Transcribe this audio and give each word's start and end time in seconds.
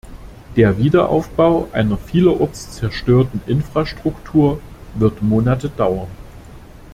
Der 0.55 0.79
Wiederaufbau 0.79 1.67
einer 1.73 1.95
vielerorts 1.95 2.71
zerstörten 2.71 3.39
Infrastruktur 3.45 4.59
wird 4.95 5.21
Monate 5.21 5.69
dauern. 5.69 6.07